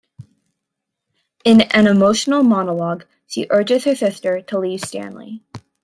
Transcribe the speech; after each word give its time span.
In 1.45 1.61
an 1.61 1.85
emotional 1.85 2.41
monologue, 2.41 3.05
she 3.27 3.45
urges 3.51 3.83
her 3.83 3.93
sister 3.95 4.41
to 4.41 4.57
leave 4.57 4.81
Stanley. 4.81 5.43